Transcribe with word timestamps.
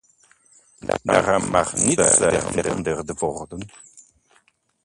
Daaraan 1.01 1.49
mag 1.49 1.73
niets 1.75 2.17
veranderd 2.51 3.19
worden. 3.19 3.69